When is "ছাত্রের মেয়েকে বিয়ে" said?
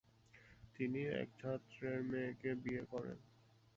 1.39-2.83